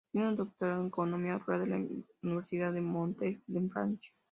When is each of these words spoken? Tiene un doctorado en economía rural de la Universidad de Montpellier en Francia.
Tiene 0.11 0.29
un 0.29 0.35
doctorado 0.35 0.81
en 0.81 0.87
economía 0.87 1.37
rural 1.37 1.61
de 1.61 1.67
la 1.67 1.85
Universidad 2.23 2.73
de 2.73 2.81
Montpellier 2.81 3.39
en 3.53 3.69
Francia. 3.69 4.11